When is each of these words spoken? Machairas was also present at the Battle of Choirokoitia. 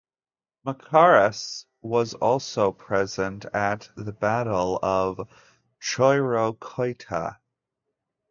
Machairas 0.65 1.65
was 1.83 2.15
also 2.15 2.71
present 2.71 3.45
at 3.53 3.87
the 3.95 4.11
Battle 4.11 4.79
of 4.81 5.29
Choirokoitia. 5.79 7.37